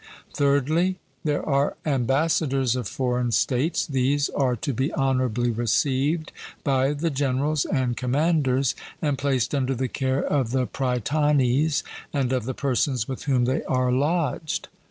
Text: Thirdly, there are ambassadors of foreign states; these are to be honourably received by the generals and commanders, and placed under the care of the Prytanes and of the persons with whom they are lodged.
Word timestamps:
Thirdly, 0.33 0.97
there 1.23 1.47
are 1.47 1.77
ambassadors 1.85 2.75
of 2.75 2.87
foreign 2.87 3.31
states; 3.31 3.85
these 3.85 4.29
are 4.29 4.55
to 4.55 4.73
be 4.73 4.91
honourably 4.95 5.51
received 5.51 6.31
by 6.63 6.93
the 6.93 7.11
generals 7.11 7.65
and 7.65 7.95
commanders, 7.95 8.73
and 8.99 9.15
placed 9.15 9.53
under 9.53 9.75
the 9.75 9.87
care 9.87 10.23
of 10.25 10.49
the 10.49 10.65
Prytanes 10.65 11.83
and 12.11 12.33
of 12.33 12.45
the 12.45 12.55
persons 12.55 13.07
with 13.07 13.25
whom 13.25 13.45
they 13.45 13.63
are 13.65 13.91
lodged. 13.91 14.69